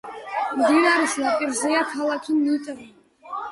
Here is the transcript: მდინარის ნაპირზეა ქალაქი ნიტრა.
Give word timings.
მდინარის 0.61 1.13
ნაპირზეა 1.25 1.85
ქალაქი 1.93 2.41
ნიტრა. 2.41 2.91